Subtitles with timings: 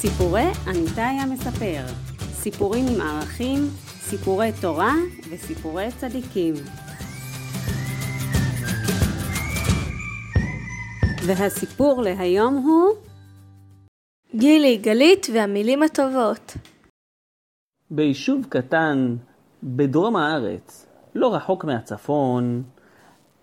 [0.00, 1.84] סיפורי אניטאי המספר,
[2.18, 3.60] סיפורים עם ערכים,
[4.00, 4.94] סיפורי תורה
[5.30, 6.54] וסיפורי צדיקים.
[11.26, 12.94] והסיפור להיום הוא
[14.36, 16.56] גילי, גלית והמילים הטובות.
[17.90, 19.16] ביישוב קטן
[19.62, 22.62] בדרום הארץ, לא רחוק מהצפון,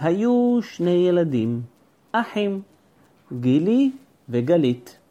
[0.00, 1.62] היו שני ילדים,
[2.12, 2.62] אחים,
[3.40, 3.90] גילי
[4.28, 5.01] וגלית.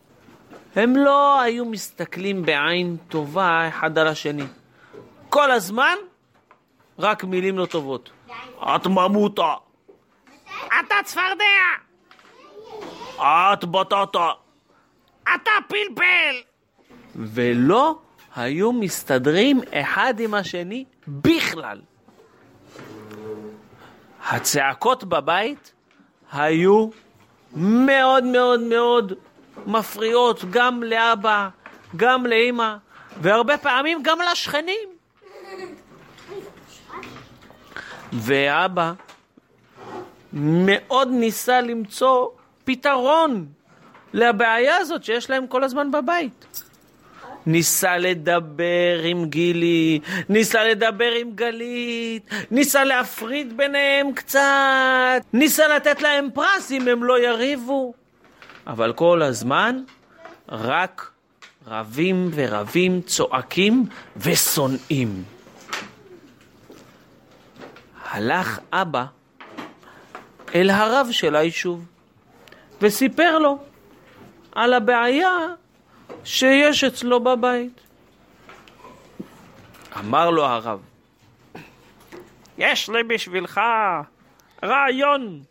[0.75, 4.43] הם לא היו מסתכלים בעין טובה אחד על השני.
[5.29, 5.95] כל הזמן
[6.99, 8.11] רק מילים לא טובות.
[8.59, 9.53] את ממוטה.
[10.67, 11.43] אתה צפרדע.
[13.17, 14.29] את בטטה.
[15.23, 16.35] אתה פלפל.
[17.15, 17.99] ולא
[18.35, 21.81] היו מסתדרים אחד עם השני בכלל.
[24.29, 25.73] הצעקות בבית
[26.31, 26.89] היו
[27.55, 29.13] מאוד מאוד מאוד
[29.65, 31.49] מפריעות גם לאבא,
[31.95, 32.75] גם לאימא,
[33.21, 34.89] והרבה פעמים גם לשכנים.
[38.13, 38.93] ואבא
[40.33, 42.27] מאוד ניסה למצוא
[42.63, 43.45] פתרון
[44.13, 46.63] לבעיה הזאת שיש להם כל הזמן בבית.
[47.45, 56.29] ניסה לדבר עם גילי, ניסה לדבר עם גלית, ניסה להפריד ביניהם קצת, ניסה לתת להם
[56.33, 57.93] פרס אם הם לא יריבו.
[58.67, 59.83] אבל כל הזמן
[60.49, 61.11] רק
[61.67, 63.85] רבים ורבים, צועקים
[64.17, 65.23] ושונאים.
[68.11, 69.05] הלך אבא
[70.55, 71.85] אל הרב של היישוב
[72.81, 73.57] וסיפר לו
[74.51, 75.37] על הבעיה
[76.23, 77.81] שיש אצלו בבית.
[79.99, 80.79] אמר לו הרב,
[82.57, 83.61] יש לי בשבילך
[84.63, 85.43] רעיון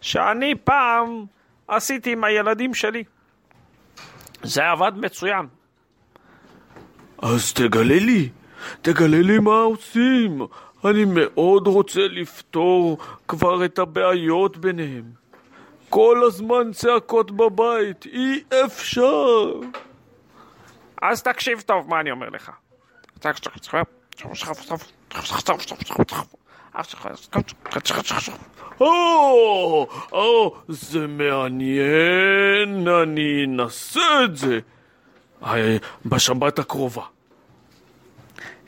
[0.00, 1.24] שאני פעם
[1.70, 3.04] עשיתי עם הילדים שלי.
[4.42, 5.46] זה עבד מצוין.
[7.22, 8.28] אז תגלה לי,
[8.82, 10.40] תגלה לי מה עושים.
[10.84, 12.98] אני מאוד רוצה לפתור
[13.28, 15.04] כבר את הבעיות ביניהם.
[15.88, 19.52] כל הזמן צעקות בבית, אי אפשר.
[21.02, 22.50] אז תקשיב טוב מה אני אומר לך.
[28.80, 34.58] או, או, זה מעניין, אני אנסה את זה.
[35.44, 35.76] אה,
[36.06, 37.02] בשבת הקרובה.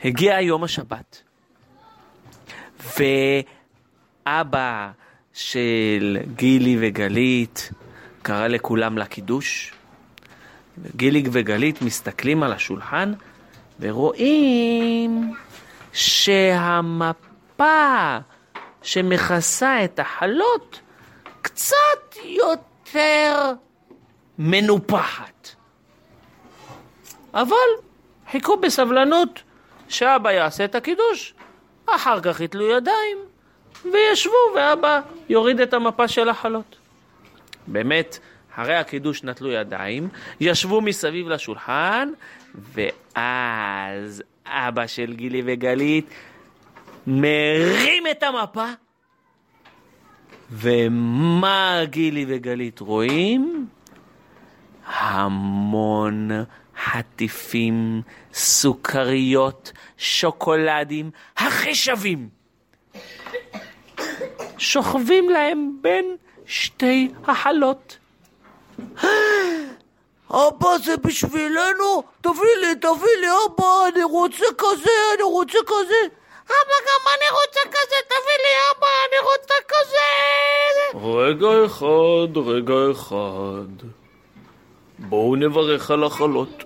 [0.03, 1.21] הגיע יום השבת,
[4.27, 4.91] ואבא
[5.33, 7.71] של גילי וגלית
[8.21, 9.73] קרא לכולם לקידוש.
[10.95, 13.13] גילי וגלית מסתכלים על השולחן
[13.79, 15.33] ורואים
[15.93, 17.32] שהמפה
[18.81, 20.79] שמכסה את החלות
[21.41, 23.51] קצת יותר
[24.37, 25.49] מנופחת.
[27.33, 27.55] אבל
[28.31, 29.43] חיכו בסבלנות
[29.89, 31.33] שאבא יעשה את הקידוש,
[31.85, 33.17] אחר כך יתלו ידיים
[33.91, 36.75] וישבו ואבא יוריד את המפה של החלות.
[37.67, 38.19] באמת,
[38.55, 40.09] אחרי הקידוש נטלו ידיים,
[40.39, 42.09] ישבו מסביב לשולחן,
[42.55, 46.09] ואז אבא של גילי וגלית
[47.07, 48.67] מרים את המפה,
[50.51, 53.67] ומה גילי וגלית רואים?
[54.85, 56.29] המון
[56.85, 58.01] חטיפים,
[58.33, 62.29] סוכריות, שוקולדים, הכי שווים.
[64.57, 66.15] שוכבים להם בין
[66.45, 67.97] שתי החלות.
[70.29, 72.03] אבא זה בשבילנו?
[72.21, 76.22] תביא לי, תביא לי, אבא, אני רוצה כזה, אני רוצה כזה.
[76.45, 80.09] אבא, גם אני רוצה כזה, תביא לי, אבא, אני רוצה כזה.
[81.07, 83.87] רגע אחד, רגע אחד.
[84.99, 86.63] בואו נברך על החלות.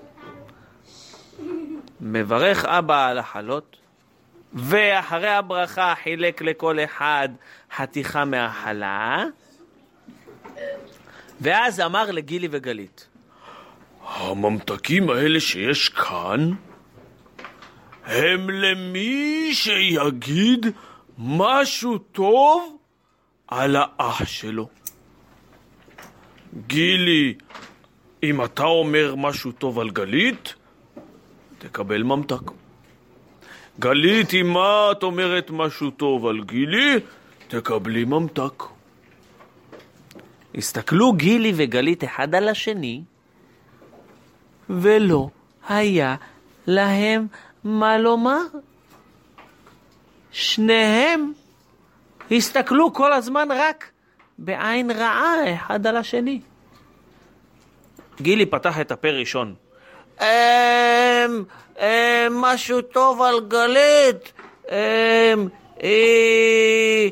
[2.01, 3.77] מברך אבא על החלות,
[4.53, 7.29] ואחרי הברכה חילק לכל אחד
[7.75, 9.23] חתיכה מהחלה,
[11.41, 13.07] ואז אמר לגילי וגלית,
[14.07, 16.51] הממתקים האלה שיש כאן
[18.07, 20.65] הם למי שיגיד
[21.17, 22.77] משהו טוב
[23.47, 24.67] על האח שלו.
[26.67, 27.33] גילי,
[28.23, 30.53] אם אתה אומר משהו טוב על גלית,
[31.57, 32.51] תקבל ממתק.
[33.79, 34.53] גלית, אם
[34.91, 36.95] את אומרת משהו טוב על גילי,
[37.47, 38.63] תקבלי ממתק.
[40.55, 43.01] הסתכלו גילי וגלית אחד על השני,
[44.69, 45.29] ולא
[45.69, 46.15] היה
[46.67, 47.27] להם
[47.67, 48.41] מה לומר.
[50.31, 51.31] שניהם
[52.31, 53.91] הסתכלו כל הזמן רק
[54.37, 56.41] בעין רעה אחד על השני.
[58.21, 59.55] גילי פתח את הפה ראשון.
[60.21, 60.25] אמ,
[61.79, 61.85] אמ,
[62.31, 64.33] משהו טוב על גלית.
[64.69, 65.47] אמ,
[65.79, 67.11] היא...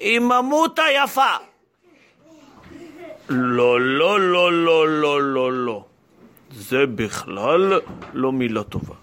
[0.00, 1.36] היא ממותה יפה.
[3.28, 5.84] לא, לא, לא, לא, לא, לא, לא.
[6.50, 7.80] זה בכלל
[8.12, 9.01] לא מילה טובה.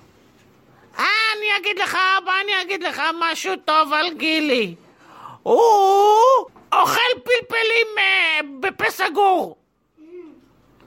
[1.50, 4.76] אני אגיד לך, אבא, אני אגיד לך משהו טוב על גילי.
[5.44, 5.56] הוא
[6.74, 9.56] אוכל פלפלים אה, בפה סגור.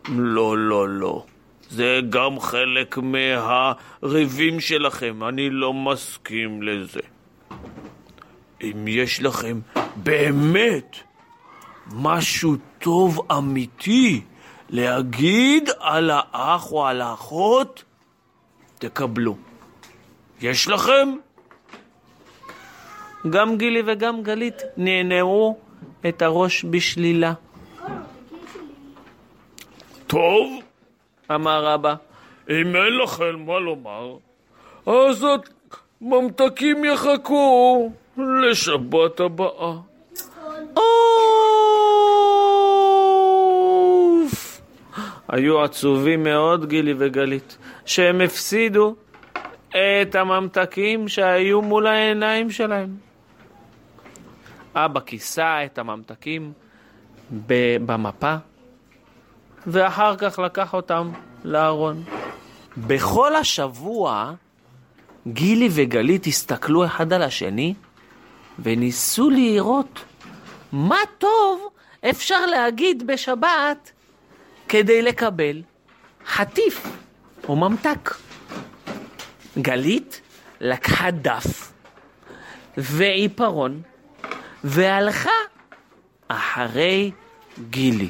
[0.08, 1.24] לא, לא, לא.
[1.70, 7.00] זה גם חלק מהריבים שלכם, אני לא מסכים לזה.
[8.62, 9.60] אם יש לכם
[9.96, 10.96] באמת
[11.92, 14.20] משהו טוב אמיתי
[14.70, 17.84] להגיד על האח או על האחות,
[18.78, 19.36] תקבלו.
[20.42, 21.16] יש לכם?
[23.30, 25.58] גם גילי וגם גלית נענעו
[26.08, 27.32] את הראש בשלילה.
[30.06, 30.62] טוב,
[31.30, 31.94] אמר אבא,
[32.50, 34.16] אם אין לכם מה לומר,
[34.86, 35.26] אז
[36.00, 39.72] הממתקים יחכו לשבת הבאה.
[40.76, 40.82] אוף!
[45.28, 47.56] היו עצובים מאוד גילי וגלית,
[47.86, 48.94] שהם הפסידו
[49.72, 52.96] את הממתקים שהיו מול העיניים שלהם.
[54.74, 56.52] אבא כיסה את הממתקים
[57.86, 58.36] במפה,
[59.66, 61.10] ואחר כך לקח אותם
[61.44, 62.04] לארון.
[62.76, 64.32] בכל השבוע
[65.26, 67.74] גילי וגלית הסתכלו אחד על השני
[68.58, 70.04] וניסו לראות
[70.72, 71.68] מה טוב
[72.10, 73.92] אפשר להגיד בשבת
[74.68, 75.62] כדי לקבל
[76.26, 76.86] חטיף
[77.48, 78.14] או ממתק.
[79.58, 80.20] גלית
[80.60, 81.72] לקחה דף
[82.76, 83.82] ועיפרון
[84.64, 85.30] והלכה
[86.28, 87.10] אחרי
[87.70, 88.08] גילי.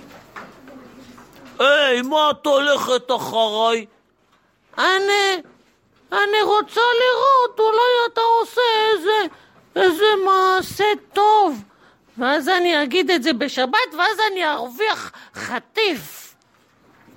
[1.59, 3.87] היי, מה את הולכת אחריי?
[4.79, 5.43] אני...
[6.13, 8.61] אני רוצה לראות, אולי אתה עושה
[8.93, 9.35] איזה...
[9.77, 11.63] איזה מעשה טוב.
[12.19, 16.22] ואז אני אגיד את זה בשבת, ואז אני ארוויח חטיף.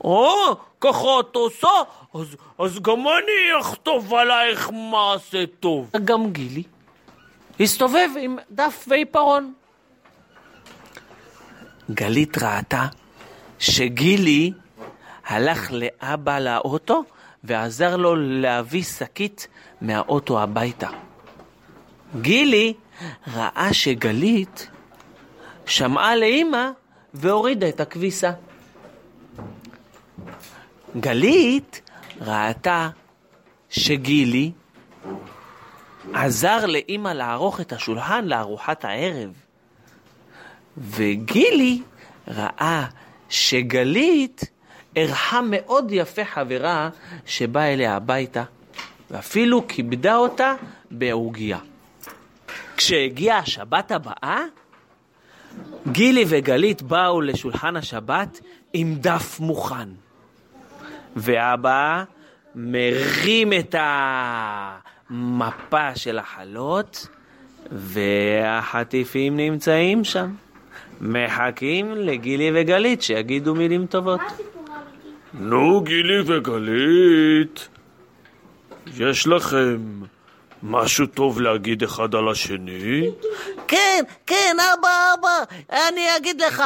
[0.05, 1.67] או, ככה את עושה?
[2.13, 5.91] אז, אז גם אני אכתוב עלייך מעשה טוב.
[6.05, 6.63] גם גילי
[7.59, 9.53] הסתובב עם דף ועיפרון.
[11.91, 12.85] גלית ראתה
[13.59, 14.51] שגילי
[15.25, 17.03] הלך לאבא לאוטו
[17.43, 19.47] ועזר לו להביא שקית
[19.81, 20.89] מהאוטו הביתה.
[22.21, 22.73] גילי
[23.33, 24.69] ראה שגלית
[25.65, 26.69] שמעה לאימא
[27.13, 28.31] והורידה את הכביסה.
[31.00, 31.81] גלית
[32.21, 32.89] ראתה
[33.69, 34.51] שגילי
[36.13, 39.33] עזר לאימא לערוך את השולחן לארוחת הערב.
[40.77, 41.81] וגילי
[42.27, 42.86] ראה
[43.30, 44.44] שגלית
[44.95, 46.89] אירחה מאוד יפה חברה
[47.25, 48.44] שבאה אליה הביתה,
[49.12, 50.53] ואפילו כיבדה אותה
[50.91, 51.59] בעוגיה.
[52.77, 54.44] כשהגיעה השבת הבאה,
[55.91, 58.39] גילי וגלית באו לשולחן השבת
[58.74, 59.89] עם דף מוכן.
[61.15, 62.03] ואבא
[62.56, 63.75] מרים את
[65.09, 67.07] המפה של החלות,
[67.71, 70.31] והחטיפים נמצאים שם.
[71.01, 74.22] מחכים לגילי וגלית שיגידו מילים טובות.
[75.34, 77.67] נו, גילי וגלית,
[78.98, 79.77] יש לכם
[80.63, 83.12] משהו טוב להגיד אחד על השני?
[83.67, 86.63] כן, כן, אבא, אבא, אני אגיד לך.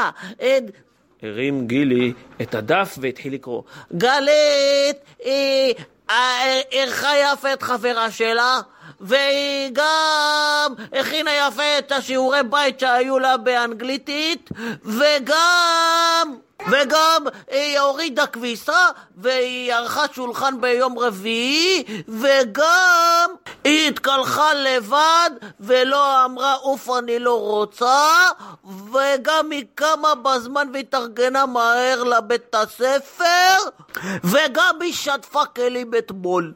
[1.24, 3.62] אה, הרים גילי את הדף והתחיל לקרוא.
[3.94, 5.74] גלית, היא
[6.10, 8.60] אה, אירחה יפה את חברה שלה,
[9.02, 14.50] והיא גם הכינה יפה את השיעורי בית שהיו לה באנגליתית,
[14.84, 16.36] וגם...
[16.72, 23.30] וגם היא הורידה כביסה, והיא ערכה שולחן ביום רביעי, וגם
[23.64, 28.06] היא התקלחה לבד, ולא אמרה אוף אני לא רוצה,
[28.66, 33.56] וגם היא קמה בזמן והתארגנה מהר לבית הספר,
[34.24, 36.54] וגם היא שטפה כלים אתמול.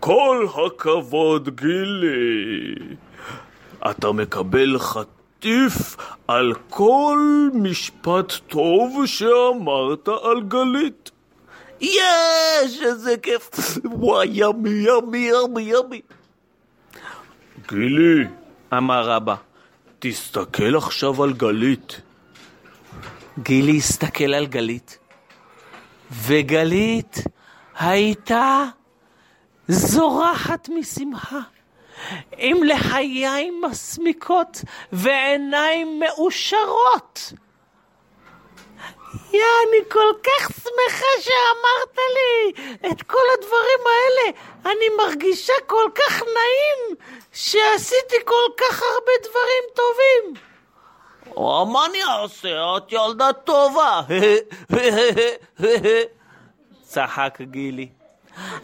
[0.00, 2.74] כל הכבוד, גילי.
[3.90, 5.96] אתה מקבל חטיף
[6.28, 7.18] על כל
[7.54, 11.10] משפט טוב שאמרת על גלית.
[11.80, 13.50] יש, איזה כיף.
[13.84, 16.00] וואי, ימי, ימי, ימי, ימי.
[17.68, 18.24] גילי,
[18.72, 19.34] אמר אבא.
[19.98, 22.00] תסתכל עכשיו על גלית.
[23.38, 24.98] גילי הסתכל על גלית,
[26.10, 27.18] וגלית
[27.78, 28.64] הייתה
[29.68, 31.40] זורחת משמחה,
[32.36, 37.32] עם לחיים מסמיקות ועיניים מאושרות.
[39.34, 42.52] יא, אני כל כך שמחה שאמרת לי
[42.90, 44.38] את כל הדברים האלה.
[44.66, 46.96] אני מרגישה כל כך נעים
[47.32, 50.34] שעשיתי כל כך הרבה דברים טובים.
[51.72, 52.76] מה אני אעשה?
[52.76, 54.00] את ילדה טובה.
[56.92, 57.88] צחק גילי.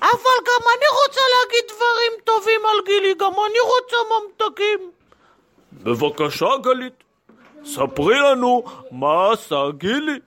[0.01, 4.91] אבל גם אני רוצה להגיד דברים טובים על גילי, גם אני רוצה ממתקים.
[5.73, 7.05] בבקשה, גלית,
[7.65, 10.19] ספרי לנו מה עשה גילי.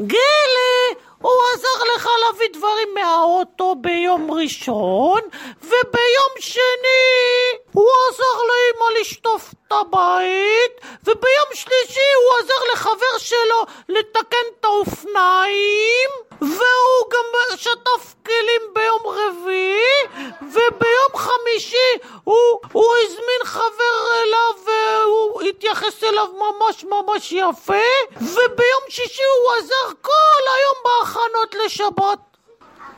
[0.00, 5.20] גילי, הוא עזר לך להביא דברים מהאוטו ביום ראשון,
[5.62, 14.46] וביום שני הוא עזר לאמא לשטוף את הבית, וביום שלישי הוא עזר לחבר שלו לתקן
[14.60, 21.90] את האופניים, והוא גם שטף כלים ביום רביעי, וביום חמישי
[22.24, 29.94] הוא, הוא הזמין חבר אליו והוא התייחס אליו ממש ממש יפה, וביום שישי הוא עזר
[30.02, 32.18] כל היום בהכנות לשבת.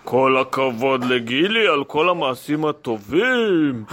[0.05, 3.85] כל הכבוד לגילי על כל המעשים הטובים,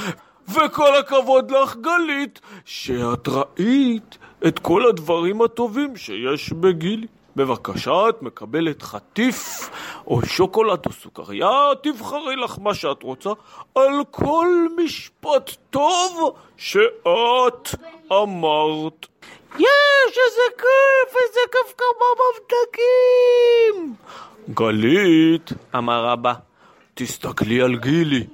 [0.47, 7.07] וכל הכבוד לך, גלית, שאת ראית את כל הדברים הטובים שיש בגילי.
[7.35, 9.69] בבקשה, את מקבלת חטיף
[10.07, 11.49] או שוקולד או סוכריה,
[11.83, 13.29] תבחרי לך מה שאת רוצה,
[13.75, 14.47] על כל
[14.83, 17.75] משפט טוב שאת
[18.11, 19.05] אמרת.
[19.59, 23.95] יש, איזה כיף, איזה כיף כמה מבדקים!
[24.49, 26.33] גלית, אמר אבא.
[26.93, 28.27] תסתכלי על גילי.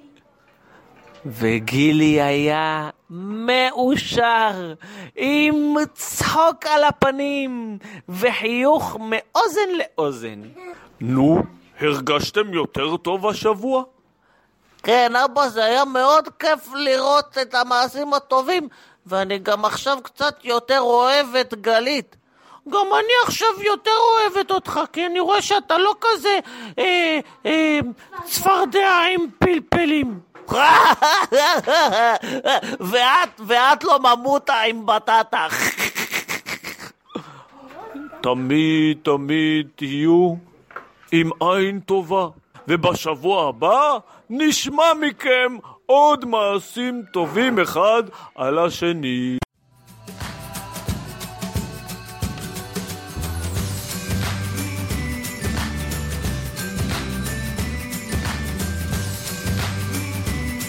[1.31, 4.73] וגילי היה מאושר,
[5.15, 7.77] עם צחוק על הפנים
[8.09, 10.41] וחיוך מאוזן לאוזן.
[11.01, 11.43] נו,
[11.79, 13.83] הרגשתם יותר טוב השבוע?
[14.83, 18.67] כן, אבא, זה היה מאוד כיף לראות את המעשים הטובים,
[19.05, 22.15] ואני גם עכשיו קצת יותר אוהב את גלית.
[22.69, 26.39] גם אני עכשיו יותר אוהבת אותך, כי אני רואה שאתה לא כזה
[26.79, 27.79] אה, אה,
[28.25, 30.19] צפרדע עם פלפלים.
[32.91, 35.47] ואת, ואת לא ממוטה עם בטטה.
[38.21, 40.35] תמיד תמיד תהיו
[41.11, 42.27] עם עין טובה,
[42.67, 43.97] ובשבוע הבא
[44.29, 48.03] נשמע מכם עוד מעשים טובים אחד
[48.35, 49.37] על השני.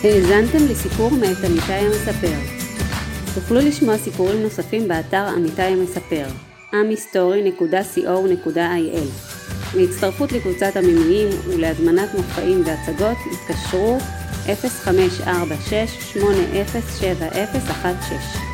[0.05, 2.37] האזנתם לסיפור מאת עמיתי המספר.
[3.35, 6.27] תוכלו לשמוע סיפורים נוספים באתר עמיתי המספר,
[6.73, 9.09] amhistory.co.il.
[9.77, 13.99] להצטרפות לקבוצת המינויים ולהזמנת מופעים והצגות התקשרו
[14.45, 18.50] 0546 807016